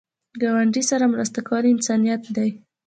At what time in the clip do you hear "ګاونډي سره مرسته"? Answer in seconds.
0.41-1.39